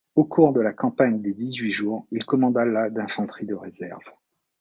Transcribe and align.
Au 0.15 0.23
cours 0.25 0.51
de 0.51 0.59
la 0.61 0.73
Campagne 0.73 1.21
des 1.21 1.31
Dix-huit 1.31 1.71
Jours 1.71 2.07
il 2.11 2.25
commanda 2.25 2.65
la 2.65 2.89
d'infanterie 2.89 3.45
de 3.45 3.53
réserve. 3.53 4.01